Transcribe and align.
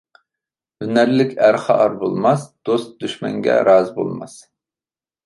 ھۈنەرلىك 0.83 1.35
ئەر 1.47 1.57
خار 1.65 1.93
بولماس، 2.03 2.47
دوست-دۈشمەنگە 2.71 3.59
رازى 3.69 3.95
بولماس. 3.99 4.35